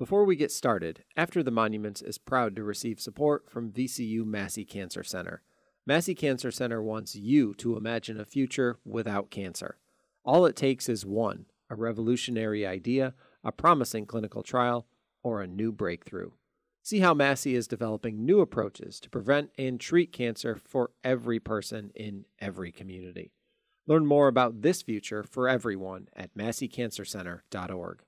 Before 0.00 0.24
we 0.24 0.34
get 0.34 0.50
started, 0.50 1.04
After 1.14 1.42
the 1.42 1.50
Monuments 1.50 2.00
is 2.00 2.16
proud 2.16 2.56
to 2.56 2.64
receive 2.64 3.02
support 3.02 3.50
from 3.50 3.70
VCU 3.70 4.24
Massey 4.24 4.64
Cancer 4.64 5.04
Center. 5.04 5.42
Massey 5.84 6.14
Cancer 6.14 6.50
Center 6.50 6.82
wants 6.82 7.14
you 7.14 7.52
to 7.56 7.76
imagine 7.76 8.18
a 8.18 8.24
future 8.24 8.78
without 8.82 9.30
cancer. 9.30 9.76
All 10.24 10.46
it 10.46 10.56
takes 10.56 10.88
is 10.88 11.04
one 11.04 11.44
a 11.68 11.74
revolutionary 11.74 12.66
idea, 12.66 13.12
a 13.44 13.52
promising 13.52 14.06
clinical 14.06 14.42
trial, 14.42 14.86
or 15.22 15.42
a 15.42 15.46
new 15.46 15.70
breakthrough. 15.70 16.30
See 16.82 17.00
how 17.00 17.12
Massey 17.12 17.54
is 17.54 17.68
developing 17.68 18.24
new 18.24 18.40
approaches 18.40 19.00
to 19.00 19.10
prevent 19.10 19.50
and 19.58 19.78
treat 19.78 20.14
cancer 20.14 20.56
for 20.56 20.92
every 21.04 21.38
person 21.38 21.92
in 21.94 22.24
every 22.38 22.72
community. 22.72 23.32
Learn 23.86 24.06
more 24.06 24.28
about 24.28 24.62
this 24.62 24.80
future 24.80 25.22
for 25.22 25.46
everyone 25.46 26.08
at 26.16 26.34
masseycancercenter.org. 26.34 28.02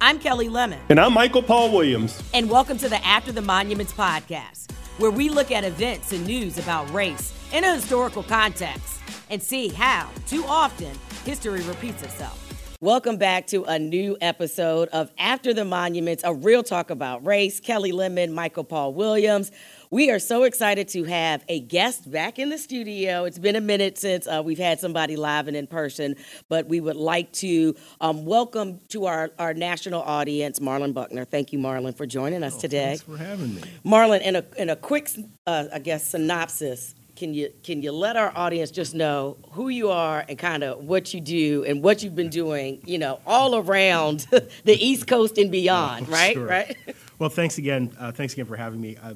I'm 0.00 0.20
Kelli 0.20 0.48
Lemon. 0.48 0.78
And 0.90 1.00
I'm 1.00 1.12
Michael 1.12 1.42
Paul 1.42 1.72
Williams. 1.72 2.22
And 2.32 2.48
welcome 2.48 2.78
to 2.78 2.88
the 2.88 3.04
After 3.04 3.32
the 3.32 3.42
Monuments 3.42 3.92
podcast, 3.92 4.70
where 4.98 5.10
we 5.10 5.28
look 5.28 5.50
at 5.50 5.64
events 5.64 6.12
and 6.12 6.24
news 6.24 6.56
about 6.56 6.88
race 6.92 7.34
in 7.52 7.64
a 7.64 7.74
historical 7.74 8.22
context 8.22 9.00
and 9.28 9.42
see 9.42 9.66
how, 9.66 10.08
too 10.28 10.44
often, 10.44 10.96
history 11.24 11.62
repeats 11.62 12.04
itself. 12.04 12.44
Welcome 12.80 13.16
back 13.16 13.48
to 13.48 13.64
a 13.64 13.76
new 13.76 14.16
episode 14.20 14.88
of 14.90 15.10
After 15.18 15.52
the 15.52 15.64
Monuments, 15.64 16.22
a 16.24 16.32
real 16.32 16.62
talk 16.62 16.90
about 16.90 17.26
race. 17.26 17.60
Kelli 17.60 17.92
Lemon, 17.92 18.32
Michael 18.32 18.62
Paul 18.62 18.94
Williams. 18.94 19.50
We 19.90 20.10
are 20.10 20.18
so 20.18 20.42
excited 20.42 20.88
to 20.88 21.04
have 21.04 21.42
a 21.48 21.60
guest 21.60 22.10
back 22.10 22.38
in 22.38 22.50
the 22.50 22.58
studio. 22.58 23.24
It's 23.24 23.38
been 23.38 23.56
a 23.56 23.60
minute 23.60 23.96
since 23.96 24.26
uh, 24.26 24.42
we've 24.44 24.58
had 24.58 24.80
somebody 24.80 25.16
live 25.16 25.48
and 25.48 25.56
in 25.56 25.66
person, 25.66 26.16
but 26.50 26.68
we 26.68 26.78
would 26.78 26.96
like 26.96 27.32
to 27.34 27.74
um, 28.02 28.26
welcome 28.26 28.80
to 28.88 29.06
our, 29.06 29.30
our 29.38 29.54
national 29.54 30.02
audience 30.02 30.60
Marland 30.60 30.92
Buckner. 30.92 31.24
Thank 31.24 31.54
you, 31.54 31.58
Marland, 31.58 31.96
for 31.96 32.04
joining 32.04 32.42
us 32.42 32.56
oh, 32.56 32.60
today. 32.60 32.98
Thanks 32.98 33.02
for 33.02 33.16
having 33.16 33.54
me. 33.54 33.62
Marland, 33.82 34.20
in 34.24 34.36
a, 34.36 34.44
in 34.58 34.68
a 34.68 34.76
quick, 34.76 35.08
uh, 35.46 35.64
I 35.72 35.78
guess, 35.78 36.08
synopsis, 36.08 36.94
can 37.16 37.32
you 37.34 37.50
can 37.64 37.82
you 37.82 37.90
let 37.90 38.16
our 38.16 38.30
audience 38.36 38.70
just 38.70 38.94
know 38.94 39.38
who 39.50 39.70
you 39.70 39.90
are 39.90 40.24
and 40.28 40.38
kind 40.38 40.62
of 40.62 40.84
what 40.84 41.12
you 41.12 41.20
do 41.20 41.64
and 41.64 41.82
what 41.82 42.02
you've 42.02 42.14
been 42.14 42.28
doing, 42.28 42.80
you 42.84 42.98
know, 42.98 43.20
all 43.26 43.56
around 43.56 44.20
the 44.64 44.76
East 44.86 45.08
Coast 45.08 45.36
and 45.36 45.50
beyond, 45.50 46.06
oh, 46.08 46.12
right? 46.12 46.34
Sure. 46.34 46.46
Right. 46.46 46.76
Well, 47.18 47.30
thanks 47.30 47.58
again. 47.58 47.90
Uh, 47.98 48.12
thanks 48.12 48.34
again 48.34 48.46
for 48.46 48.54
having 48.54 48.80
me. 48.80 48.96
Uh, 48.96 49.14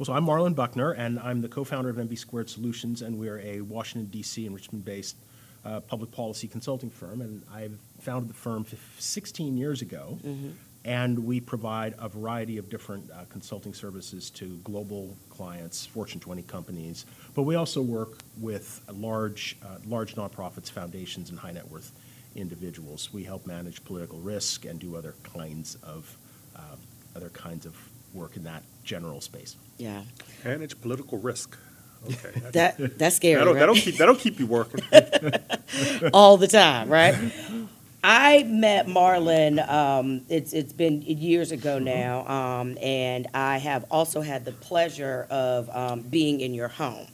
well, 0.00 0.06
so 0.06 0.14
I'm 0.14 0.24
Marland 0.24 0.56
Buckner, 0.56 0.92
and 0.92 1.18
I'm 1.18 1.42
the 1.42 1.48
co-founder 1.48 1.90
of 1.90 1.96
MB 1.96 2.16
Squared 2.16 2.48
Solutions, 2.48 3.02
and 3.02 3.18
we're 3.18 3.38
a 3.40 3.60
Washington 3.60 4.10
D.C. 4.10 4.46
and 4.46 4.54
Richmond-based 4.54 5.14
uh, 5.62 5.80
public 5.80 6.10
policy 6.10 6.48
consulting 6.48 6.88
firm. 6.88 7.20
And 7.20 7.42
I 7.52 7.68
founded 8.00 8.30
the 8.30 8.34
firm 8.34 8.64
16 8.98 9.58
years 9.58 9.82
ago. 9.82 10.18
Mm-hmm 10.26 10.50
and 10.82 11.26
we 11.26 11.38
provide 11.40 11.94
a 11.98 12.08
variety 12.08 12.56
of 12.56 12.70
different 12.70 13.04
uh, 13.10 13.16
consulting 13.28 13.74
services 13.74 14.30
to 14.30 14.58
global 14.64 15.14
clients, 15.28 15.84
Fortune 15.84 16.20
20 16.20 16.40
companies, 16.44 17.04
but 17.34 17.42
we 17.42 17.54
also 17.54 17.82
work 17.82 18.22
with 18.40 18.80
large, 18.90 19.58
uh, 19.62 19.76
large 19.86 20.14
nonprofits, 20.14 20.70
foundations, 20.70 21.28
and 21.28 21.38
high 21.38 21.52
net 21.52 21.70
worth 21.70 21.92
individuals. 22.34 23.12
We 23.12 23.24
help 23.24 23.46
manage 23.46 23.84
political 23.84 24.20
risk 24.20 24.64
and 24.64 24.80
do 24.80 24.96
other 24.96 25.16
kinds 25.22 25.76
of 25.82 26.16
uh, 26.56 26.76
other 27.14 27.28
kinds 27.28 27.66
of 27.66 27.76
work 28.12 28.36
in 28.36 28.44
that 28.44 28.62
general 28.84 29.20
space. 29.20 29.56
Yeah, 29.78 30.02
manage 30.44 30.80
political 30.80 31.18
risk. 31.18 31.56
Okay, 32.06 32.40
that 32.52 32.98
that's 32.98 33.16
scary. 33.16 33.36
That'll, 33.36 33.54
right? 33.54 33.60
that'll 33.60 33.74
keep 33.74 33.96
that'll 33.96 34.14
keep 34.14 34.38
you 34.38 34.46
working 34.46 34.80
all 36.12 36.36
the 36.36 36.48
time, 36.48 36.88
right? 36.88 37.14
I 38.02 38.44
met 38.44 38.88
Marland. 38.88 39.60
Um, 39.60 40.22
it's 40.28 40.52
it's 40.52 40.72
been 40.72 41.02
years 41.02 41.52
ago 41.52 41.76
mm-hmm. 41.76 41.84
now, 41.84 42.26
um, 42.26 42.78
and 42.80 43.26
I 43.34 43.58
have 43.58 43.84
also 43.90 44.22
had 44.22 44.44
the 44.44 44.52
pleasure 44.52 45.26
of 45.30 45.68
um, 45.70 46.00
being 46.02 46.40
in 46.40 46.54
your 46.54 46.68
home. 46.68 47.06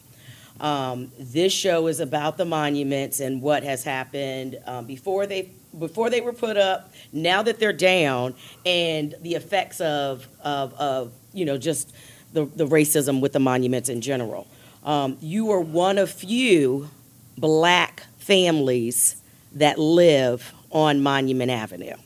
Um, 0.60 1.10
this 1.18 1.52
show 1.52 1.86
is 1.86 2.00
about 2.00 2.38
the 2.38 2.44
monuments 2.44 3.20
and 3.20 3.42
what 3.42 3.62
has 3.62 3.84
happened 3.84 4.58
um, 4.66 4.86
before 4.86 5.26
they 5.26 5.50
before 5.78 6.08
they 6.08 6.22
were 6.22 6.32
put 6.32 6.56
up, 6.56 6.90
now 7.12 7.42
that 7.42 7.58
they're 7.58 7.72
down, 7.72 8.34
and 8.64 9.14
the 9.20 9.34
effects 9.34 9.80
of 9.80 10.26
of, 10.42 10.72
of 10.74 11.12
you 11.32 11.44
know 11.44 11.58
just 11.58 11.94
the 12.32 12.46
the 12.46 12.66
racism 12.66 13.20
with 13.20 13.32
the 13.32 13.40
monuments 13.40 13.88
in 13.88 14.00
general. 14.00 14.46
Um, 14.84 15.18
you 15.20 15.50
are 15.50 15.60
one 15.60 15.98
of 15.98 16.10
few 16.10 16.88
black 17.36 18.04
families 18.18 19.16
that 19.52 19.78
live 19.78 20.54
on 20.70 21.02
Monument 21.02 21.50
Avenue. 21.50 21.96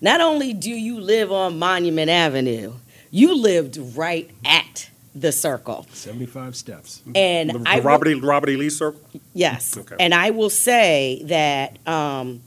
Not 0.00 0.20
only 0.20 0.52
do 0.52 0.70
you 0.70 1.00
live 1.00 1.32
on 1.32 1.58
Monument 1.58 2.10
Avenue, 2.10 2.74
you 3.10 3.34
lived 3.34 3.78
right 3.96 4.30
at 4.44 4.90
the 5.14 5.32
circle. 5.32 5.86
75 5.92 6.56
steps. 6.56 7.02
And 7.14 7.50
the, 7.50 7.58
the 7.58 7.68
I 7.68 7.78
Robert, 7.80 8.08
e, 8.08 8.14
Robert 8.14 8.50
E. 8.50 8.56
Lee 8.56 8.70
Circle? 8.70 9.00
Yes. 9.32 9.76
Okay. 9.76 9.96
And 10.00 10.12
I 10.12 10.30
will 10.30 10.50
say 10.50 11.22
that 11.26 11.78
um, 11.86 12.42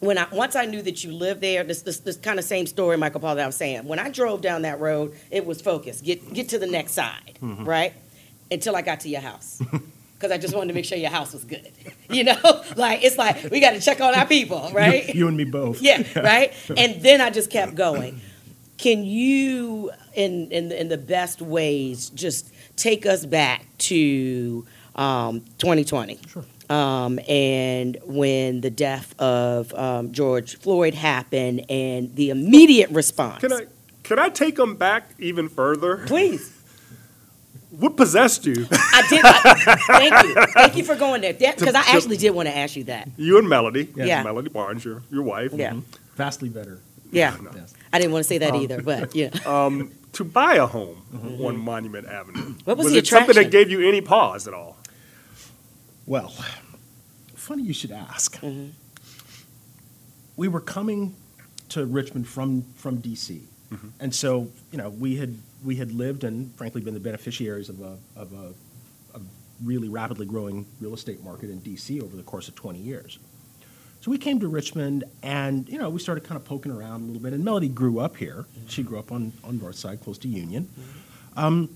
when 0.00 0.18
I 0.18 0.26
once 0.30 0.54
I 0.54 0.66
knew 0.66 0.82
that 0.82 1.02
you 1.02 1.12
lived 1.12 1.40
there, 1.40 1.64
this, 1.64 1.82
this, 1.82 2.00
this 2.00 2.16
kind 2.16 2.38
of 2.38 2.44
same 2.44 2.66
story, 2.66 2.96
Michael 2.96 3.20
Paul, 3.20 3.36
that 3.36 3.44
I 3.44 3.46
was 3.46 3.56
saying. 3.56 3.86
When 3.86 3.98
I 3.98 4.10
drove 4.10 4.42
down 4.42 4.62
that 4.62 4.80
road, 4.80 5.14
it 5.30 5.46
was 5.46 5.62
focused. 5.62 6.04
Get 6.04 6.32
get 6.32 6.50
to 6.50 6.58
the 6.58 6.66
next 6.66 6.92
side, 6.92 7.38
mm-hmm. 7.42 7.64
right? 7.64 7.94
Until 8.50 8.76
I 8.76 8.82
got 8.82 9.00
to 9.00 9.08
your 9.08 9.22
house. 9.22 9.60
because 10.14 10.30
I 10.30 10.38
just 10.38 10.54
wanted 10.54 10.68
to 10.68 10.74
make 10.74 10.84
sure 10.84 10.96
your 10.96 11.10
house 11.10 11.32
was 11.32 11.44
good. 11.44 11.72
You 12.10 12.22
know, 12.22 12.38
like 12.76 13.02
it's 13.02 13.16
like 13.16 13.50
we 13.50 13.60
got 13.60 13.70
to 13.70 13.80
check 13.80 13.98
on 14.00 14.14
our 14.14 14.26
people, 14.26 14.70
right? 14.74 15.08
You, 15.08 15.20
you 15.20 15.28
and 15.28 15.36
me 15.38 15.44
both. 15.44 15.80
Yeah, 15.80 16.02
yeah, 16.14 16.20
right. 16.20 16.52
And 16.76 17.02
then 17.02 17.22
I 17.22 17.30
just 17.30 17.50
kept 17.50 17.74
going. 17.74 18.20
Can 18.78 19.04
you, 19.04 19.90
in 20.14 20.50
in 20.50 20.68
the, 20.68 20.80
in 20.80 20.88
the 20.88 20.98
best 20.98 21.40
ways, 21.40 22.10
just 22.10 22.52
take 22.76 23.06
us 23.06 23.24
back 23.24 23.66
to 23.78 24.66
um, 24.96 25.40
2020? 25.58 26.18
Sure. 26.28 26.44
Um, 26.70 27.20
and 27.28 27.98
when 28.04 28.62
the 28.62 28.70
death 28.70 29.18
of 29.20 29.72
um, 29.74 30.12
George 30.12 30.56
Floyd 30.56 30.94
happened, 30.94 31.70
and 31.70 32.14
the 32.16 32.30
immediate 32.30 32.90
response. 32.90 33.40
Can 33.40 33.52
I 33.52 33.66
can 34.02 34.18
I 34.18 34.28
take 34.28 34.56
them 34.56 34.76
back 34.76 35.10
even 35.18 35.48
further? 35.48 36.04
Please. 36.06 36.52
What 37.78 37.96
possessed 37.96 38.46
you? 38.46 38.68
I 38.70 39.06
did. 39.08 39.24
I, 39.24 39.76
thank 39.98 40.24
you. 40.28 40.46
Thank 40.54 40.76
you 40.76 40.84
for 40.84 40.94
going 40.94 41.22
there. 41.22 41.34
Because 41.34 41.74
I 41.74 41.80
actually 41.80 42.16
did 42.16 42.30
want 42.30 42.48
to 42.48 42.56
ask 42.56 42.76
you 42.76 42.84
that. 42.84 43.08
You 43.16 43.36
and 43.38 43.48
Melody. 43.48 43.88
Yeah. 43.96 44.04
yeah. 44.04 44.22
Melody 44.22 44.48
Barnes, 44.48 44.84
your, 44.84 45.02
your 45.10 45.24
wife. 45.24 45.52
Yeah. 45.52 45.70
Mm-hmm. 45.70 45.80
Vastly 46.14 46.50
better. 46.50 46.78
Yeah. 47.10 47.36
No. 47.42 47.50
Yes. 47.94 47.96
I 47.96 48.00
didn't 48.00 48.12
want 48.12 48.24
to 48.24 48.28
say 48.28 48.38
that 48.38 48.54
um, 48.54 48.60
either, 48.60 48.82
but 48.82 49.14
yeah. 49.14 49.30
Um, 49.46 49.92
to 50.14 50.24
buy 50.24 50.54
a 50.54 50.66
home 50.66 51.02
mm-hmm. 51.12 51.44
on 51.44 51.58
Monument 51.58 52.06
Avenue. 52.06 52.54
What 52.64 52.76
was, 52.76 52.84
was 52.84 52.92
the 52.92 52.98
it 52.98 53.04
attraction? 53.04 53.34
something 53.34 53.42
that 53.44 53.50
gave 53.50 53.70
you 53.70 53.86
any 53.86 54.00
pause 54.00 54.48
at 54.48 54.54
all? 54.54 54.76
Well, 56.06 56.32
funny 57.34 57.62
you 57.62 57.72
should 57.72 57.92
ask. 57.92 58.36
Mm-hmm. 58.40 58.70
We 60.36 60.48
were 60.48 60.60
coming 60.60 61.14
to 61.70 61.84
Richmond 61.84 62.26
from, 62.26 62.62
from 62.74 62.98
D.C., 62.98 63.42
mm-hmm. 63.72 63.88
and 64.00 64.14
so, 64.14 64.48
you 64.72 64.78
know, 64.78 64.90
we 64.90 65.16
had 65.16 65.36
we 65.64 65.76
had 65.76 65.92
lived 65.92 66.24
and 66.24 66.54
frankly 66.56 66.80
been 66.82 66.94
the 66.94 67.00
beneficiaries 67.00 67.68
of 67.70 67.80
a, 67.80 67.96
of 68.16 68.32
a, 68.34 68.52
a 69.16 69.20
really 69.62 69.88
rapidly 69.88 70.26
growing 70.26 70.66
real 70.80 70.92
estate 70.92 71.24
market 71.24 71.48
in 71.48 71.60
DC 71.60 72.02
over 72.02 72.16
the 72.16 72.22
course 72.22 72.48
of 72.48 72.54
20 72.54 72.78
years. 72.78 73.18
So 74.04 74.10
we 74.10 74.18
came 74.18 74.38
to 74.40 74.48
Richmond 74.48 75.04
and, 75.22 75.66
you 75.66 75.78
know, 75.78 75.88
we 75.88 75.98
started 75.98 76.24
kind 76.24 76.38
of 76.38 76.44
poking 76.44 76.70
around 76.70 77.04
a 77.04 77.06
little 77.06 77.22
bit. 77.22 77.32
And 77.32 77.42
Melody 77.42 77.70
grew 77.70 78.00
up 78.00 78.18
here. 78.18 78.44
Mm-hmm. 78.44 78.68
She 78.68 78.82
grew 78.82 78.98
up 78.98 79.10
on, 79.10 79.32
on 79.42 79.58
North 79.58 79.76
Side, 79.76 80.02
close 80.02 80.18
to 80.18 80.28
Union. 80.28 80.64
Mm-hmm. 80.64 81.38
Um, 81.38 81.70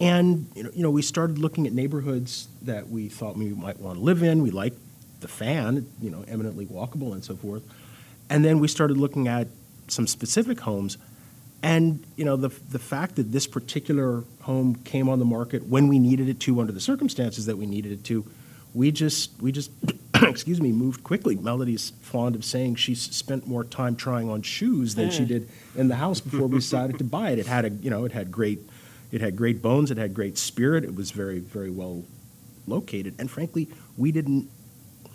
and, 0.00 0.46
you 0.54 0.62
know, 0.62 0.70
you 0.72 0.82
know, 0.82 0.90
we 0.90 1.02
started 1.02 1.38
looking 1.38 1.66
at 1.66 1.74
neighborhoods 1.74 2.48
that 2.62 2.88
we 2.88 3.10
thought 3.10 3.36
we 3.36 3.50
might 3.50 3.78
want 3.78 3.98
to 3.98 4.02
live 4.02 4.22
in. 4.22 4.42
We 4.42 4.50
liked 4.50 4.78
the 5.20 5.28
fan, 5.28 5.86
you 6.00 6.08
know, 6.08 6.24
eminently 6.26 6.64
walkable 6.64 7.12
and 7.12 7.22
so 7.22 7.36
forth. 7.36 7.62
And 8.30 8.42
then 8.42 8.58
we 8.58 8.66
started 8.66 8.96
looking 8.96 9.28
at 9.28 9.48
some 9.88 10.06
specific 10.06 10.58
homes 10.60 10.96
and 11.62 12.02
you 12.16 12.24
know 12.24 12.36
the 12.36 12.48
the 12.70 12.78
fact 12.78 13.16
that 13.16 13.30
this 13.30 13.46
particular 13.46 14.24
home 14.40 14.74
came 14.74 15.10
on 15.10 15.18
the 15.18 15.26
market 15.26 15.64
when 15.66 15.86
we 15.86 15.98
needed 15.98 16.30
it 16.30 16.40
to, 16.40 16.58
under 16.60 16.72
the 16.72 16.80
circumstances 16.80 17.44
that 17.44 17.58
we 17.58 17.66
needed 17.66 17.92
it 17.92 18.04
to, 18.04 18.24
we 18.72 18.90
just 18.90 19.30
we 19.42 19.52
just 19.52 19.70
excuse 20.28 20.60
me 20.60 20.72
moved 20.72 21.02
quickly. 21.02 21.36
Melody's 21.36 21.90
fond 22.00 22.34
of 22.34 22.44
saying 22.44 22.76
she 22.76 22.94
spent 22.94 23.46
more 23.46 23.64
time 23.64 23.96
trying 23.96 24.28
on 24.28 24.42
shoes 24.42 24.94
than 24.94 25.10
she 25.10 25.24
did 25.24 25.48
in 25.76 25.88
the 25.88 25.96
house 25.96 26.20
before 26.20 26.46
we 26.46 26.58
decided 26.58 26.98
to 26.98 27.04
buy 27.04 27.30
it. 27.30 27.38
It 27.38 27.46
had 27.46 27.64
a 27.64 27.70
you 27.70 27.90
know 27.90 28.04
it 28.04 28.12
had 28.12 28.30
great 28.30 28.60
it 29.10 29.20
had 29.20 29.36
great 29.36 29.62
bones. 29.62 29.90
It 29.90 29.98
had 29.98 30.14
great 30.14 30.38
spirit. 30.38 30.84
It 30.84 30.94
was 30.94 31.10
very 31.10 31.38
very 31.38 31.70
well 31.70 32.04
located, 32.66 33.14
and 33.18 33.30
frankly, 33.30 33.68
we 33.96 34.12
didn't 34.12 34.48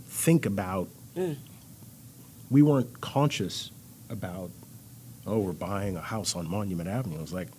think 0.05 0.45
about. 0.45 0.89
Mm. 1.15 1.37
We 2.49 2.61
weren't 2.61 3.01
conscious 3.01 3.71
about 4.09 4.51
oh, 5.27 5.39
we're 5.39 5.51
buying 5.51 5.97
a 5.97 6.01
house 6.01 6.35
on 6.35 6.49
Monument 6.49 6.89
Avenue. 6.89 7.17
It 7.17 7.21
was 7.21 7.33
like, 7.33 7.49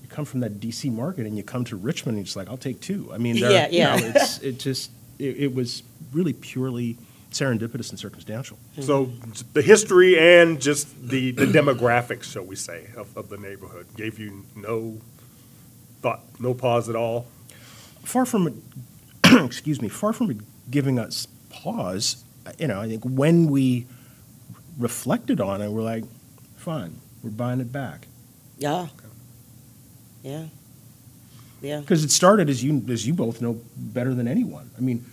you 0.00 0.08
come 0.08 0.24
from 0.24 0.40
that 0.40 0.60
D.C. 0.60 0.88
market 0.90 1.26
and 1.26 1.36
you 1.36 1.42
come 1.42 1.64
to 1.64 1.76
Richmond, 1.76 2.16
and 2.16 2.18
you're 2.18 2.24
just 2.24 2.36
like, 2.36 2.48
I'll 2.48 2.56
take 2.56 2.80
two. 2.80 3.10
I 3.12 3.18
mean, 3.18 3.36
yeah, 3.36 3.68
yeah. 3.70 3.96
You 3.96 4.02
know, 4.02 4.12
it's, 4.14 4.38
it 4.38 4.58
just, 4.60 4.90
it, 5.18 5.36
it, 5.36 5.54
was 5.54 5.82
really 6.14 6.32
purely 6.32 6.96
serendipitous 7.30 7.90
and 7.90 7.98
circumstantial. 7.98 8.56
So 8.80 9.10
the 9.52 9.60
history 9.60 10.18
and 10.18 10.60
just 10.60 11.08
the, 11.08 11.32
the 11.32 11.46
demographics, 11.46 12.24
shall 12.24 12.44
we 12.44 12.54
say, 12.56 12.90
of, 12.96 13.14
of 13.16 13.28
the 13.28 13.36
neighborhood 13.36 13.88
gave 13.96 14.18
you 14.18 14.44
no 14.54 14.98
thought, 16.00 16.20
no 16.38 16.54
pause 16.54 16.88
at 16.88 16.94
all? 16.94 17.26
Far 18.04 18.24
from 18.24 18.46
it, 18.46 18.54
excuse 19.44 19.82
me, 19.82 19.88
far 19.88 20.12
from 20.12 20.30
it 20.30 20.36
giving 20.70 20.98
us 20.98 21.26
pause, 21.50 22.24
you 22.58 22.68
know, 22.68 22.80
I 22.80 22.88
think 22.88 23.02
when 23.04 23.46
we 23.50 23.86
reflected 24.78 25.40
on 25.40 25.60
it, 25.60 25.70
we're 25.70 25.82
like, 25.82 26.04
fine, 26.56 27.00
we're 27.22 27.30
buying 27.30 27.60
it 27.60 27.72
back. 27.72 28.06
Yeah. 28.58 28.88
Yeah. 30.22 30.46
Yeah. 31.60 31.80
Because 31.80 32.04
it 32.04 32.10
started, 32.10 32.48
as 32.48 32.62
you, 32.62 32.84
as 32.88 33.06
you 33.06 33.14
both 33.14 33.40
know 33.40 33.60
better 33.76 34.14
than 34.14 34.28
anyone. 34.28 34.70
I 34.76 34.80
mean, 34.80 35.04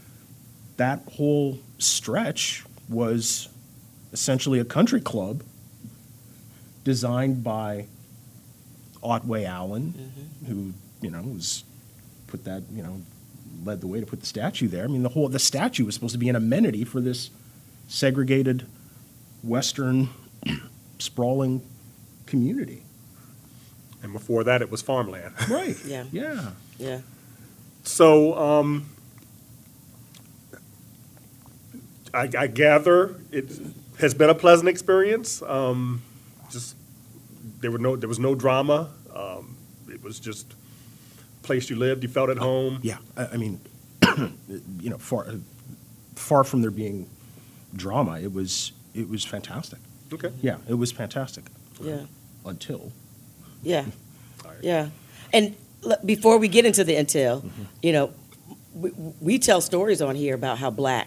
that 0.77 1.01
whole 1.13 1.59
stretch 1.77 2.63
was 2.89 3.49
essentially 4.13 4.59
a 4.59 4.65
country 4.65 5.01
club 5.01 5.43
designed 6.83 7.43
by 7.43 7.85
Otway 9.03 9.45
Allen, 9.45 9.93
who, 10.47 10.73
you 11.01 11.11
know, 11.11 11.21
was 11.21 11.63
put 12.27 12.43
that, 12.45 12.63
you 12.73 12.83
know, 12.83 13.01
led 13.63 13.81
the 13.81 13.87
way 13.87 13.99
to 13.99 14.05
put 14.05 14.19
the 14.19 14.25
statue 14.25 14.67
there. 14.67 14.83
I 14.83 14.87
mean, 14.87 15.03
the 15.03 15.09
whole, 15.09 15.27
the 15.27 15.39
statue 15.39 15.85
was 15.85 15.95
supposed 15.95 16.13
to 16.13 16.19
be 16.19 16.29
an 16.29 16.35
amenity 16.35 16.83
for 16.83 17.01
this 17.01 17.29
segregated 17.87 18.65
Western 19.43 20.09
sprawling 20.99 21.61
community. 22.25 22.83
And 24.03 24.13
before 24.13 24.43
that, 24.45 24.61
it 24.61 24.71
was 24.71 24.81
farmland. 24.81 25.33
Right. 25.49 25.77
Yeah. 25.85 26.05
Yeah. 26.11 26.51
Yeah. 26.79 26.99
So, 27.83 28.37
um, 28.37 28.85
I, 32.13 32.29
I 32.37 32.47
gather 32.47 33.15
it 33.31 33.51
has 33.99 34.13
been 34.13 34.29
a 34.29 34.35
pleasant 34.35 34.69
experience. 34.69 35.41
Um, 35.41 36.01
just 36.51 36.75
there 37.59 37.71
were 37.71 37.79
no 37.79 37.95
there 37.95 38.09
was 38.09 38.19
no 38.19 38.35
drama. 38.35 38.89
Um, 39.15 39.55
it 39.89 40.03
was 40.03 40.19
just 40.19 40.53
a 40.53 41.45
place 41.45 41.69
you 41.69 41.75
lived. 41.75 42.03
You 42.03 42.09
felt 42.09 42.29
at 42.29 42.37
home. 42.37 42.79
Yeah, 42.81 42.97
I, 43.15 43.25
I 43.27 43.37
mean, 43.37 43.59
you 44.79 44.89
know, 44.89 44.97
far 44.97 45.27
far 46.15 46.43
from 46.43 46.61
there 46.61 46.71
being 46.71 47.09
drama, 47.75 48.19
it 48.19 48.33
was 48.33 48.71
it 48.93 49.07
was 49.09 49.23
fantastic. 49.23 49.79
Okay. 50.13 50.31
Yeah, 50.41 50.57
it 50.67 50.73
was 50.73 50.91
fantastic. 50.91 51.45
Yeah. 51.81 52.01
Until 52.45 52.91
Yeah. 53.63 53.85
All 54.45 54.51
right. 54.51 54.59
Yeah. 54.61 54.89
And 55.31 55.55
l- 55.85 55.97
before 56.03 56.37
we 56.37 56.47
get 56.49 56.65
into 56.65 56.83
the 56.83 56.93
intel, 56.95 57.49
you 57.81 57.93
know, 57.93 58.11
we, 58.73 58.91
we 59.21 59.39
tell 59.39 59.61
stories 59.61 60.01
on 60.01 60.15
here 60.15 60.35
about 60.35 60.57
how 60.57 60.69
black 60.69 61.00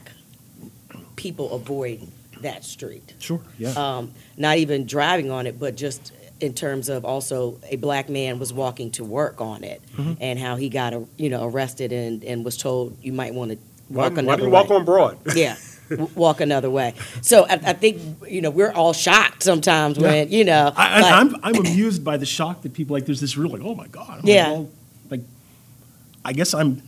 people 1.25 1.53
avoid 1.55 2.07
that 2.43 2.63
street. 2.65 3.15
sure, 3.19 3.41
yeah, 3.59 3.71
Um, 3.85 4.13
not 4.37 4.59
even 4.59 4.85
driving 4.87 5.31
on 5.31 5.47
it, 5.47 5.59
but 5.59 5.75
just 5.77 6.13
in 6.41 6.53
terms 6.53 6.91
of 6.91 7.05
also 7.07 7.59
a 7.71 7.77
black 7.77 8.11
man 8.11 8.39
was 8.39 8.53
walking 8.53 8.91
to 8.91 9.03
work 9.05 9.41
on 9.41 9.65
it 9.65 9.81
and 10.21 10.39
how 10.39 10.57
he 10.57 10.69
got, 10.69 10.93
a, 10.93 11.03
you 11.17 11.31
know, 11.31 11.49
arrested 11.49 11.93
and, 11.93 12.23
and 12.25 12.45
was 12.45 12.57
told 12.59 12.99
you 13.03 13.13
might 13.15 13.33
want 13.33 13.53
to 13.53 13.59
walk 13.89 14.13
why 14.13 14.19
another 14.19 14.43
you 14.43 14.49
way. 14.51 14.53
walk 14.61 14.71
on 14.71 14.85
Broad? 14.85 15.17
Yeah, 15.35 15.57
w- 15.89 16.11
walk 16.15 16.41
another 16.43 16.69
way. 16.69 16.93
So 17.23 17.47
I, 17.47 17.55
I 17.55 17.73
think 17.73 17.95
you 18.29 18.43
know 18.43 18.51
we're 18.51 18.73
all 18.73 18.93
shocked 18.93 19.43
sometimes 19.43 19.99
when 19.99 20.31
you 20.31 20.45
know. 20.45 20.73
I, 20.77 21.01
like- 21.01 21.13
and 21.13 21.15
I'm 21.15 21.41
I'm 21.47 21.57
amused 21.67 22.05
by 22.05 22.17
the 22.19 22.27
shock 22.27 22.61
that 22.63 22.75
people 22.75 22.93
like. 22.97 23.07
There's 23.07 23.21
this 23.21 23.37
real 23.39 23.51
like, 23.51 23.63
oh 23.65 23.75
my 23.75 23.87
god, 23.89 24.09
I'm 24.11 24.17
like, 24.17 24.27
Yeah. 24.27 24.51
well, 24.51 24.69
like, 25.11 25.21
I 26.25 26.33
guess 26.35 26.53
I'm 26.53 26.83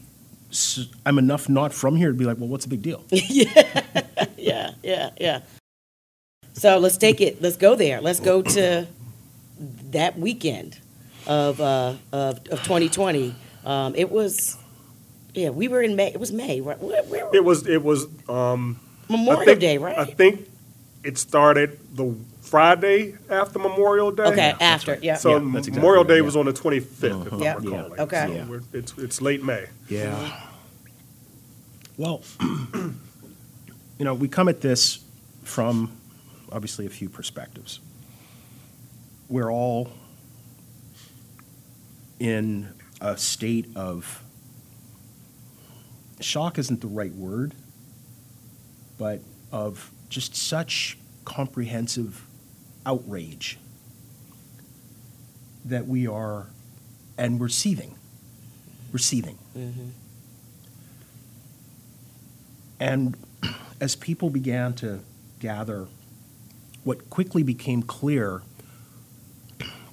I'm 1.07 1.19
enough 1.19 1.49
not 1.49 1.73
from 1.73 1.97
here 1.97 2.09
to 2.11 2.19
be 2.19 2.25
like, 2.25 2.39
well, 2.39 2.49
what's 2.49 2.65
the 2.67 2.71
big 2.71 2.83
deal? 2.83 3.05
yeah, 3.11 4.26
yeah, 4.47 4.71
yeah. 4.83 5.11
Yeah. 5.21 5.41
So 6.55 6.79
let's 6.79 6.97
take 6.97 7.21
it. 7.21 7.43
Let's 7.43 7.57
go 7.57 7.75
there. 7.75 8.01
Let's 8.01 8.21
go 8.21 8.41
to 8.43 8.87
that 9.91 10.19
weekend 10.19 10.79
of 11.27 11.61
uh, 11.61 11.95
of, 12.13 12.39
of 12.51 12.63
2020. 12.63 13.35
Um, 13.65 13.95
it 13.97 14.11
was, 14.11 14.57
yeah, 15.35 15.51
we 15.51 15.69
were 15.69 15.83
in 15.83 15.97
May. 15.97 16.09
It 16.09 16.21
was 16.21 16.33
May, 16.33 16.61
right? 16.61 16.79
Where, 16.81 17.03
where, 17.05 17.29
It 17.35 17.45
was 17.45 17.67
it 17.67 17.83
was 17.83 18.07
um, 18.29 18.79
Memorial 19.09 19.45
think- 19.45 19.61
Day, 19.61 19.79
right? 19.79 19.99
I 19.99 20.05
think 20.05 20.49
it 21.05 21.19
started 21.19 21.79
the 21.95 22.15
Friday 22.43 23.17
after 23.29 23.59
Memorial 23.59 24.13
Day. 24.13 24.23
Okay, 24.25 24.55
after, 24.61 24.99
yeah. 25.03 25.17
So 25.17 25.31
Yeah, 25.31 25.49
exactly 25.59 25.73
Memorial 25.75 26.05
right, 26.05 26.09
Day 26.09 26.17
yeah. 26.17 26.23
was 26.23 26.37
on 26.37 26.47
the 26.47 26.53
25th, 26.53 27.27
if 27.27 27.33
I'm 27.33 27.41
Yeah. 27.43 27.55
recalling. 27.57 27.93
Yeah, 27.97 28.03
okay. 28.05 28.27
So 28.29 28.33
Yeah. 28.35 28.45
we're- 28.47 28.63
it's 28.73 28.95
it's 28.99 29.21
late 29.21 29.43
May. 29.45 29.67
Yeah. 29.89 30.41
Well, 31.99 32.23
you 33.99 34.05
know, 34.05 34.15
we 34.15 34.29
come 34.29 34.49
at 34.49 34.61
this 34.61 35.01
from 35.43 35.97
obviously 36.53 36.87
a 36.87 36.91
few 36.91 37.09
perspectives. 37.09 37.81
We're 39.29 39.51
all 39.51 39.91
in 42.19 42.69
a 43.01 43.17
state 43.17 43.67
of 43.77 44.23
shock 46.21 46.59
isn't 46.59 46.81
the 46.81 46.87
right 46.87 47.15
word, 47.15 47.55
but 48.99 49.21
of 49.53 49.91
just 50.09 50.35
such 50.35 50.97
comprehensive 51.25 52.25
outrage 52.85 53.59
that 55.65 55.87
we 55.87 56.07
are, 56.07 56.47
and 57.19 57.41
we're 57.41 57.49
seething. 57.49 57.97
We're 58.93 58.99
seething. 58.99 59.37
Mhm. 59.57 59.91
And 62.79 63.17
as 63.81 63.97
people 63.97 64.31
began 64.31 64.73
to 64.75 65.01
gather, 65.41 65.87
what 66.85 67.11
quickly 67.11 67.43
became 67.43 67.83
clear 67.83 68.43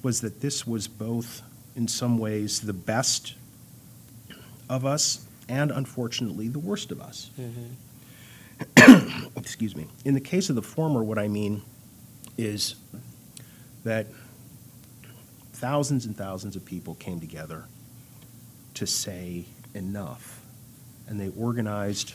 was 0.02 0.20
that 0.20 0.40
this 0.40 0.66
was 0.66 0.86
both, 0.86 1.42
in 1.74 1.88
some 1.88 2.18
ways, 2.18 2.60
the 2.60 2.72
best 2.72 3.34
of 4.68 4.84
us 4.84 5.26
and, 5.48 5.70
unfortunately, 5.70 6.48
the 6.48 6.58
worst 6.58 6.90
of 6.90 7.00
us. 7.00 7.30
Mm-hmm. 7.38 9.28
Excuse 9.36 9.74
me. 9.74 9.86
In 10.04 10.14
the 10.14 10.20
case 10.20 10.48
of 10.48 10.56
the 10.56 10.62
former, 10.62 11.02
what 11.02 11.18
I 11.18 11.28
mean 11.28 11.62
is 12.38 12.76
that 13.84 14.06
thousands 15.52 16.06
and 16.06 16.16
thousands 16.16 16.56
of 16.56 16.64
people 16.64 16.94
came 16.94 17.20
together 17.20 17.64
to 18.74 18.86
say 18.86 19.44
enough. 19.74 20.40
And 21.06 21.20
they 21.20 21.30
organized 21.38 22.14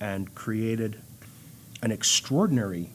and 0.00 0.32
created 0.34 1.00
an 1.82 1.90
extraordinary 1.92 2.90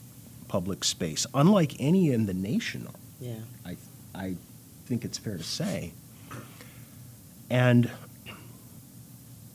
public 0.48 0.84
space, 0.84 1.26
unlike 1.34 1.76
any 1.80 2.12
in 2.12 2.26
the 2.26 2.34
nation, 2.34 2.88
Yeah, 3.20 3.40
I, 3.66 3.78
I 4.14 4.36
think 4.86 5.06
it's 5.06 5.18
fair 5.18 5.38
to 5.38 5.44
say. 5.44 5.94
And, 7.50 7.90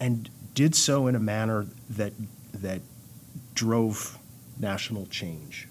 and 0.01 0.31
did 0.55 0.75
so 0.75 1.07
in 1.07 1.15
a 1.15 1.21
manner 1.21 1.67
that, 1.91 2.13
that 2.55 2.81
drove 3.55 4.19
national 4.59 5.07
change 5.07 5.69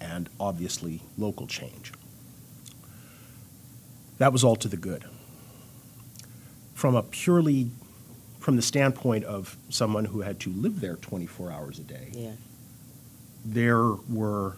and 0.00 0.28
obviously 0.38 1.02
local 1.16 1.46
change. 1.46 1.92
That 4.18 4.32
was 4.32 4.44
all 4.44 4.56
to 4.56 4.68
the 4.68 4.76
good. 4.76 5.04
From 6.74 6.94
a 6.94 7.02
purely, 7.02 7.70
from 8.48 8.56
the 8.56 8.62
standpoint 8.62 9.24
of 9.24 9.58
someone 9.68 10.06
who 10.06 10.22
had 10.22 10.40
to 10.40 10.48
live 10.48 10.80
there 10.80 10.96
24 10.96 11.52
hours 11.52 11.78
a 11.78 11.82
day, 11.82 12.08
yeah, 12.12 12.30
there 13.44 13.90
were 14.08 14.56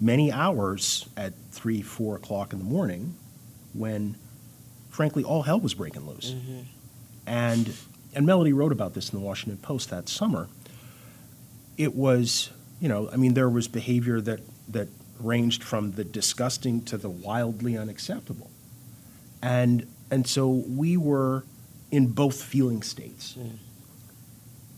many 0.00 0.30
hours 0.30 1.08
at 1.16 1.32
three, 1.50 1.82
four 1.82 2.14
o'clock 2.14 2.52
in 2.52 2.60
the 2.60 2.64
morning 2.64 3.16
when, 3.74 4.14
frankly, 4.90 5.24
all 5.24 5.42
hell 5.42 5.58
was 5.58 5.74
breaking 5.74 6.06
loose. 6.06 6.30
Mm-hmm. 6.30 6.60
And 7.26 7.74
and 8.14 8.26
Melody 8.26 8.52
wrote 8.52 8.70
about 8.70 8.94
this 8.94 9.10
in 9.10 9.18
the 9.18 9.24
Washington 9.24 9.58
Post 9.60 9.90
that 9.90 10.08
summer. 10.08 10.46
It 11.76 11.96
was, 11.96 12.50
you 12.78 12.88
know, 12.88 13.10
I 13.12 13.16
mean, 13.16 13.34
there 13.34 13.50
was 13.50 13.66
behavior 13.66 14.20
that 14.20 14.38
that 14.68 14.86
ranged 15.18 15.64
from 15.64 15.90
the 15.90 16.04
disgusting 16.04 16.84
to 16.84 16.96
the 16.96 17.10
wildly 17.10 17.76
unacceptable, 17.76 18.52
and 19.42 19.88
and 20.12 20.28
so 20.28 20.48
we 20.48 20.96
were 20.96 21.42
in 21.90 22.08
both 22.08 22.42
feeling 22.42 22.82
states. 22.82 23.36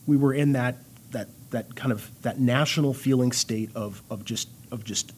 We 0.07 0.17
were 0.17 0.33
in 0.35 0.53
that 0.53 0.77
that 1.11 1.29
that 1.51 1.75
kind 1.77 1.93
of 1.93 2.11
that 2.23 2.39
national 2.41 2.95
feeling 2.95 3.33
state 3.33 3.71
of 3.75 4.03
of 4.11 4.25
just 4.25 4.49
of 4.71 4.85
just 4.85 5.13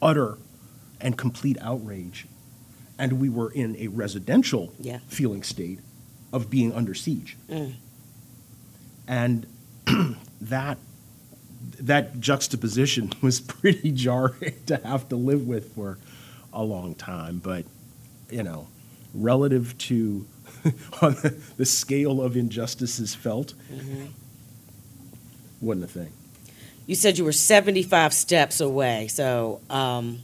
utter 0.00 0.38
and 1.00 1.16
complete 1.18 1.58
outrage, 1.60 2.26
and 2.98 3.14
we 3.20 3.28
were 3.28 3.50
in 3.50 3.76
a 3.76 3.88
residential 3.88 4.72
Yeah. 4.80 5.00
feeling 5.08 5.42
state 5.42 5.80
of 6.32 6.48
being 6.50 6.72
under 6.72 6.94
siege, 6.94 7.36
Mm. 7.48 7.74
and 9.06 9.46
that 10.40 10.78
that 11.80 12.20
juxtaposition 12.20 13.12
was 13.22 13.40
pretty 13.40 13.90
jarring 13.92 14.54
to 14.66 14.76
have 14.78 15.08
to 15.10 15.16
live 15.16 15.46
with 15.46 15.74
for 15.74 15.98
a 16.52 16.62
long 16.62 16.94
time. 16.94 17.38
But 17.38 17.66
you 18.30 18.42
know, 18.42 18.68
relative 19.12 19.76
to 19.78 20.26
on 21.02 21.14
the, 21.14 21.34
the 21.56 21.66
scale 21.66 22.22
of 22.22 22.36
injustices 22.36 23.14
felt, 23.14 23.54
wasn't 25.60 25.84
a 25.84 25.88
thing. 25.88 26.12
You 26.86 26.94
said 26.94 27.16
you 27.18 27.24
were 27.24 27.32
75 27.32 28.12
steps 28.12 28.60
away. 28.60 29.08
So, 29.08 29.60
um, 29.70 30.20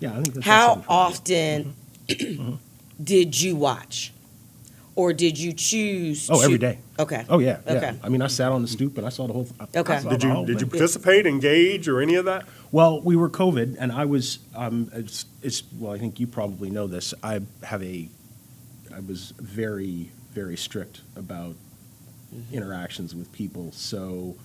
Yeah, 0.00 0.10
I 0.12 0.14
think 0.22 0.34
that's 0.34 0.46
how 0.46 0.84
often 0.88 1.74
Mm-hmm. 2.08 2.54
did 3.04 3.40
you 3.40 3.54
watch? 3.54 4.12
Or 4.96 5.12
did 5.12 5.38
you 5.38 5.52
choose 5.52 6.28
Oh, 6.28 6.38
to- 6.40 6.44
every 6.44 6.58
day. 6.58 6.78
Okay. 6.98 7.24
Oh 7.28 7.38
yeah, 7.38 7.60
yeah. 7.64 7.72
Okay. 7.74 7.94
I 8.02 8.08
mean, 8.08 8.20
I 8.20 8.26
sat 8.26 8.50
on 8.50 8.62
the 8.62 8.68
stoop 8.68 8.98
and 8.98 9.06
I 9.06 9.10
saw 9.10 9.28
the 9.28 9.32
whole. 9.32 9.46
I- 9.60 9.64
I 9.74 9.78
Okay. 9.78 10.00
saw 10.00 10.10
Did 10.10 10.22
you 10.24 10.30
whole 10.30 10.44
did 10.44 10.60
you 10.60 10.66
participate, 10.66 11.24
engage, 11.26 11.86
or 11.88 12.00
any 12.00 12.16
of 12.16 12.24
that? 12.24 12.46
Well, 12.72 13.00
we 13.00 13.14
were 13.16 13.30
COVID, 13.30 13.76
and 13.78 13.92
I 13.92 14.04
was. 14.04 14.40
Um, 14.56 14.90
it's, 14.92 15.24
it's 15.40 15.62
well, 15.78 15.92
I 15.92 15.98
think 15.98 16.18
you 16.20 16.26
probably 16.26 16.68
know 16.68 16.86
this. 16.88 17.14
I 17.22 17.40
have 17.62 17.82
a. 17.82 18.08
I 18.94 19.00
was 19.00 19.32
very 19.38 20.10
very 20.32 20.56
strict 20.56 21.00
about 21.16 21.56
mm-hmm. 22.34 22.54
interactions 22.54 23.14
with 23.14 23.32
people, 23.32 23.72
so 23.72 24.36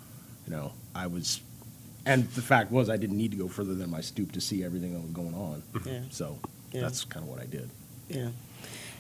you 0.48 0.52
know 0.52 0.74
I 0.94 1.08
was. 1.08 1.42
And 2.08 2.28
the 2.30 2.42
fact 2.42 2.72
was, 2.72 2.88
I 2.88 2.98
didn't 2.98 3.18
need 3.18 3.32
to 3.32 3.38
go 3.38 3.48
further 3.48 3.74
than 3.74 3.90
my 3.90 4.02
stoop 4.02 4.32
to 4.34 4.42
see 4.42 4.64
everything 4.64 4.94
that 4.94 5.00
was 5.00 5.10
going 5.10 5.34
on. 5.34 5.64
Mm-hmm. 5.74 5.90
Yeah. 5.90 6.02
So 6.12 6.38
Yeah. 6.72 6.82
that's 6.82 7.04
kind 7.04 7.24
of 7.24 7.32
what 7.32 7.42
I 7.42 7.46
did. 7.46 7.68
Yeah. 8.10 8.30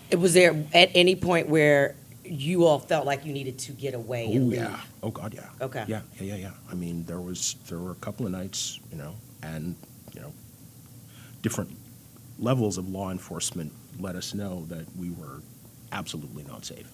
It 0.09 0.15
was 0.15 0.33
there 0.33 0.65
at 0.73 0.89
any 0.95 1.15
point 1.15 1.47
where 1.47 1.95
you 2.23 2.65
all 2.65 2.79
felt 2.79 3.05
like 3.05 3.23
you 3.23 3.31
needed 3.31 3.59
to 3.59 3.73
get 3.73 3.93
away 3.93 4.25
and 4.25 4.45
Oh 4.45 4.47
leave? 4.47 4.59
yeah. 4.59 4.79
Oh 5.03 5.11
God, 5.11 5.35
yeah. 5.35 5.49
Okay. 5.61 5.85
Yeah, 5.87 6.01
yeah, 6.19 6.33
yeah, 6.33 6.35
yeah. 6.35 6.51
I 6.71 6.73
mean, 6.73 7.05
there 7.05 7.21
was 7.21 7.57
there 7.67 7.77
were 7.77 7.91
a 7.91 8.01
couple 8.01 8.25
of 8.25 8.31
nights, 8.31 8.79
you 8.91 8.97
know, 8.97 9.13
and 9.43 9.75
you 10.15 10.21
know, 10.21 10.33
different 11.43 11.77
levels 12.39 12.79
of 12.79 12.89
law 12.89 13.11
enforcement 13.11 13.71
let 13.99 14.15
us 14.15 14.33
know 14.33 14.65
that 14.69 14.85
we 14.97 15.09
were 15.09 15.41
absolutely 15.91 16.43
not 16.43 16.65
safe. 16.65 16.87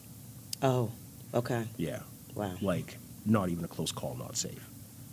Oh, 0.62 0.92
okay. 1.34 1.66
Yeah, 1.78 2.00
Wow. 2.36 2.54
like 2.62 2.98
not 3.26 3.50
even 3.50 3.64
a 3.66 3.68
close 3.68 3.92
call, 3.92 4.16
not 4.16 4.36
safe. 4.38 4.68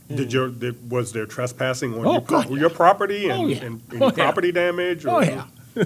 Did 0.09 0.29
hmm. 0.29 0.31
your 0.31 0.49
did, 0.49 0.91
was 0.91 1.13
there 1.13 1.27
trespassing 1.27 1.95
on 1.95 2.07
Oh, 2.07 2.13
your, 2.13 2.21
God, 2.23 2.51
your 2.51 2.71
property 2.71 3.29
and, 3.29 3.43
Oh, 3.43 3.47
yeah. 3.47 3.65
and, 3.65 3.83
Oh, 4.01 4.09
any 4.09 4.47
yeah. 4.49 4.53
damage? 4.53 5.05
Or, 5.05 5.11
Oh 5.11 5.21
yeah. 5.21 5.45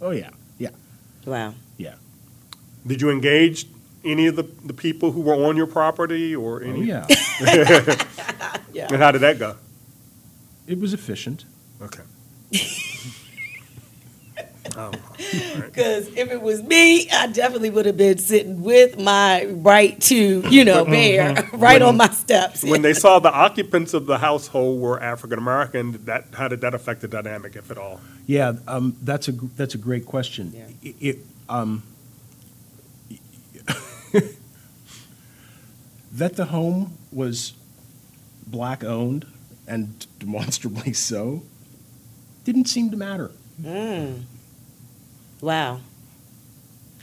oh 0.00 0.10
yeah. 0.10 0.30
Yeah. 0.58 0.70
Wow. 1.26 1.54
Yeah. 1.78 1.94
Did 2.86 3.00
you 3.00 3.10
engage 3.10 3.66
any 4.04 4.26
of 4.26 4.36
the, 4.36 4.42
the 4.42 4.74
people 4.74 5.12
who 5.12 5.20
were 5.22 5.34
on 5.34 5.56
your 5.56 5.66
property 5.66 6.34
or 6.34 6.62
Oh 6.62 6.66
any? 6.66 6.84
yeah. 6.84 7.06
Yeah. 8.72 8.86
And 8.90 9.02
how 9.02 9.10
did 9.12 9.20
that 9.20 9.38
go? 9.38 9.56
it 10.66 10.78
was 10.80 10.94
efficient. 10.94 11.44
Okay. 11.80 12.02
Because 15.32 16.08
if 16.08 16.30
it 16.30 16.40
was 16.40 16.62
me, 16.62 17.08
I 17.10 17.26
definitely 17.28 17.70
would 17.70 17.86
have 17.86 17.96
been 17.96 18.18
sitting 18.18 18.62
with 18.62 18.98
my 18.98 19.46
right 19.46 20.00
to, 20.02 20.48
you 20.48 20.64
know, 20.64 20.84
bear 20.84 21.48
right 21.52 21.80
on 21.80 21.96
my 21.96 22.08
steps. 22.08 22.62
when 22.62 22.82
they 22.82 22.94
saw 22.94 23.18
the 23.18 23.32
occupants 23.32 23.94
of 23.94 24.06
the 24.06 24.18
household 24.18 24.80
were 24.80 25.00
African 25.00 25.38
American, 25.38 26.04
that 26.04 26.26
how 26.34 26.48
did 26.48 26.60
that 26.60 26.74
affect 26.74 27.00
the 27.00 27.08
dynamic, 27.08 27.56
if 27.56 27.70
at 27.70 27.78
all? 27.78 28.00
Yeah, 28.26 28.54
um, 28.68 28.96
that's 29.02 29.28
a 29.28 29.32
that's 29.32 29.74
a 29.74 29.78
great 29.78 30.06
question. 30.06 30.52
Yeah. 30.54 30.66
It, 30.82 30.96
it, 31.00 31.18
um, 31.48 31.82
that 36.12 36.36
the 36.36 36.46
home 36.46 36.98
was 37.10 37.54
black 38.46 38.84
owned 38.84 39.26
and 39.66 40.06
demonstrably 40.18 40.92
so 40.92 41.42
didn't 42.44 42.66
seem 42.66 42.90
to 42.90 42.96
matter. 42.96 43.30
Mm. 43.60 44.22
Wow. 45.42 45.80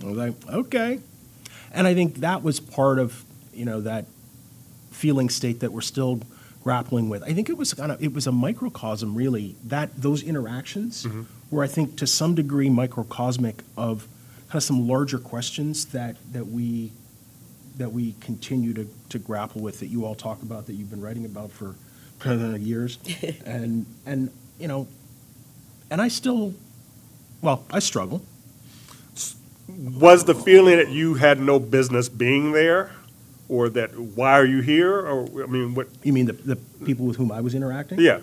I 0.02 0.06
was 0.06 0.18
like, 0.18 0.34
okay, 0.48 1.00
and 1.74 1.86
I 1.86 1.94
think 1.94 2.16
that 2.16 2.42
was 2.42 2.60
part 2.60 2.98
of 2.98 3.24
you 3.54 3.66
know 3.66 3.82
that 3.82 4.06
feeling 4.92 5.30
state 5.30 5.60
that 5.60 5.72
we're 5.72 5.82
still 5.82 6.22
grappling 6.64 7.10
with. 7.10 7.22
I 7.24 7.34
think 7.34 7.50
it 7.50 7.58
was 7.58 7.74
kind 7.74 7.92
of 7.92 8.02
it 8.02 8.14
was 8.14 8.26
a 8.26 8.32
microcosm 8.32 9.14
really 9.14 9.56
that 9.66 10.02
those 10.02 10.24
interactions 10.24 11.06
mm-hmm. 11.06 11.24
were 11.52 11.64
I 11.64 11.68
think 11.68 11.98
to 11.98 12.08
some 12.08 12.34
degree 12.34 12.70
microcosmic 12.70 13.64
of 13.78 14.08
kind 14.48 14.56
of 14.56 14.64
some 14.64 14.88
larger 14.88 15.20
questions 15.20 15.86
that 15.88 16.16
that 16.32 16.48
we 16.48 16.92
that 17.78 17.92
we 17.92 18.14
continue 18.20 18.74
to, 18.74 18.90
to 19.10 19.20
grapple 19.20 19.62
with 19.62 19.80
that 19.80 19.88
you 19.88 20.06
all 20.06 20.16
talk 20.16 20.42
about 20.42 20.66
that 20.68 20.74
you've 20.74 20.90
been 20.90 21.02
writing 21.02 21.26
about 21.26 21.52
for 21.52 21.76
kind 22.20 22.42
of 22.56 22.62
years 22.62 23.00
and 23.46 23.86
and 24.06 24.32
you 24.58 24.68
know 24.70 24.88
and 25.92 26.02
I 26.02 26.08
still 26.08 26.54
well 27.42 27.64
I 27.72 27.80
struggle 27.80 28.22
Was 29.68 30.26
the 30.26 30.36
feeling 30.36 30.78
that 30.78 30.90
you 30.90 31.14
had 31.16 31.40
no 31.40 31.60
business 31.60 32.10
being 32.10 32.52
there, 32.54 32.92
or 33.48 33.70
that 33.70 33.98
why 33.98 34.34
are 34.34 34.46
you 34.46 34.62
here, 34.62 35.00
or 35.00 35.44
I 35.44 35.46
mean, 35.48 35.74
what? 35.76 35.88
you 36.04 36.12
mean 36.14 36.26
the, 36.26 36.34
the 36.34 36.56
people 36.86 37.06
with 37.06 37.18
whom 37.18 37.32
I 37.32 37.42
was 37.42 37.54
interacting 37.56 38.00
Yeah. 38.00 38.20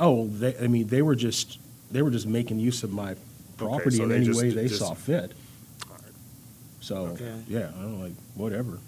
Oh, 0.00 0.26
they, 0.28 0.56
I 0.58 0.66
mean, 0.68 0.86
they 0.88 1.02
were 1.02 1.14
just 1.16 1.58
they 1.90 2.02
were 2.02 2.10
just 2.10 2.26
making 2.26 2.58
use 2.60 2.82
of 2.82 2.92
my 2.92 3.14
property 3.56 3.96
so 3.96 4.02
in 4.04 4.08
they 4.10 4.16
any 4.16 4.26
just- 4.26 4.40
way 4.40 4.50
they 4.50 4.68
just- 4.68 4.80
saw 4.80 4.94
fit. 4.94 5.32
So 6.80 6.96
Okay. 7.08 7.34
yeah, 7.48 7.70
I'm 7.78 8.00
like 8.00 8.12
whatever. 8.34 8.78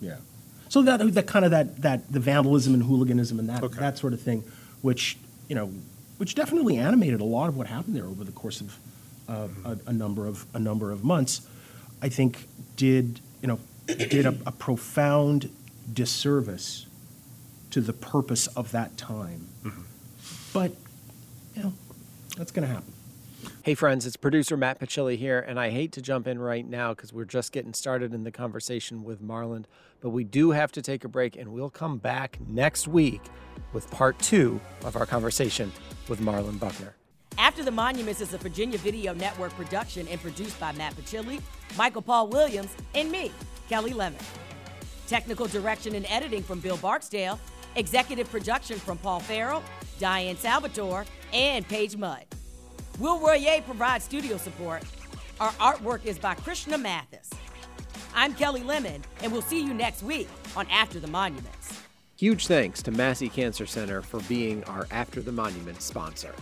Yeah. 0.00 0.16
So 0.68 0.82
that 0.82 0.98
that 1.14 1.26
kind 1.26 1.44
of 1.44 1.50
that 1.50 1.82
that 1.82 2.10
the 2.12 2.20
vandalism 2.20 2.74
and 2.74 2.82
hooliganism 2.82 3.38
and 3.38 3.48
that 3.48 3.62
Okay. 3.62 3.78
that 3.80 3.96
sort 3.98 4.12
of 4.12 4.20
thing, 4.20 4.44
which 4.82 5.16
you 5.48 5.54
know, 5.54 5.70
which 6.18 6.34
definitely 6.34 6.76
animated 6.76 7.20
a 7.20 7.24
lot 7.24 7.48
of 7.48 7.56
what 7.56 7.66
happened 7.66 7.96
there 7.96 8.06
over 8.06 8.24
the 8.24 8.32
course 8.32 8.60
of 8.60 8.78
uh, 9.28 9.48
a, 9.64 9.78
a 9.86 9.92
number 9.92 10.26
of 10.26 10.46
a 10.54 10.58
number 10.58 10.90
of 10.90 11.04
months, 11.04 11.46
I 12.02 12.08
think 12.08 12.46
did 12.76 13.20
you 13.40 13.48
know 13.48 13.60
did 13.86 14.26
a, 14.26 14.36
a 14.46 14.52
profound 14.52 15.50
disservice 15.92 16.86
to 17.70 17.80
the 17.80 17.92
purpose 17.92 18.46
of 18.48 18.72
that 18.72 18.96
time. 18.96 19.48
But 20.52 20.72
you 21.54 21.62
know, 21.62 21.72
that's 22.36 22.50
going 22.50 22.66
to 22.66 22.72
happen. 22.72 22.92
Hey, 23.62 23.74
friends, 23.74 24.06
it's 24.06 24.16
producer 24.16 24.56
Matt 24.56 24.80
Pachilli 24.80 25.16
here, 25.16 25.38
and 25.38 25.60
I 25.60 25.70
hate 25.70 25.92
to 25.92 26.02
jump 26.02 26.26
in 26.26 26.38
right 26.38 26.66
now 26.66 26.94
because 26.94 27.12
we're 27.12 27.24
just 27.24 27.52
getting 27.52 27.74
started 27.74 28.14
in 28.14 28.24
the 28.24 28.30
conversation 28.30 29.04
with 29.04 29.20
Marland, 29.20 29.66
but 30.00 30.10
we 30.10 30.24
do 30.24 30.52
have 30.52 30.72
to 30.72 30.82
take 30.82 31.04
a 31.04 31.08
break, 31.08 31.36
and 31.36 31.52
we'll 31.52 31.70
come 31.70 31.98
back 31.98 32.38
next 32.46 32.88
week 32.88 33.20
with 33.72 33.90
part 33.90 34.18
two 34.18 34.60
of 34.84 34.96
our 34.96 35.06
conversation 35.06 35.72
with 36.08 36.20
Marland 36.20 36.60
Buckner. 36.60 36.94
After 37.36 37.62
the 37.62 37.70
Monuments 37.70 38.20
is 38.20 38.34
a 38.34 38.38
Virginia 38.38 38.78
Video 38.78 39.14
Network 39.14 39.52
production 39.52 40.08
and 40.08 40.20
produced 40.20 40.58
by 40.58 40.72
Matt 40.72 40.96
Pachilli, 40.96 41.40
Michael 41.76 42.02
Paul 42.02 42.28
Williams, 42.28 42.74
and 42.94 43.12
me, 43.12 43.30
Kelli 43.70 43.94
Lemon. 43.94 44.20
Technical 45.06 45.46
direction 45.46 45.94
and 45.94 46.04
editing 46.08 46.42
from 46.42 46.60
Bill 46.60 46.76
Barksdale. 46.78 47.38
Executive 47.76 48.28
production 48.30 48.78
from 48.78 48.98
Paul 48.98 49.20
Farrell, 49.20 49.62
Diane 50.00 50.36
Salvatore, 50.36 51.04
and 51.32 51.66
Paige 51.68 51.96
Mudd. 51.96 52.24
Will 52.98 53.20
Royer 53.20 53.62
provides 53.62 54.04
studio 54.04 54.36
support. 54.36 54.82
Our 55.38 55.52
artwork 55.52 56.04
is 56.04 56.18
by 56.18 56.34
Krishna 56.34 56.76
Mathis. 56.76 57.30
I'm 58.14 58.34
Kelli 58.34 58.64
Lemon, 58.64 59.04
and 59.22 59.30
we'll 59.30 59.42
see 59.42 59.62
you 59.62 59.72
next 59.72 60.02
week 60.02 60.28
on 60.56 60.66
After 60.70 60.98
the 60.98 61.06
Monuments. 61.06 61.77
Huge 62.18 62.48
thanks 62.48 62.82
to 62.82 62.90
Massey 62.90 63.28
Cancer 63.28 63.64
Center 63.64 64.02
for 64.02 64.18
being 64.22 64.64
our 64.64 64.88
After 64.90 65.22
the 65.22 65.30
Monument 65.30 65.80
sponsor. 65.80 66.34